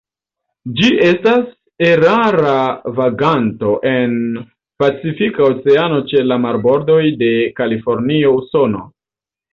[0.77, 2.55] Ĝi estas rara
[3.01, 4.17] vaganto en
[4.85, 7.31] Pacifika Oceano ĉe la marbordoj de
[7.61, 8.87] Kalifornio, Usono.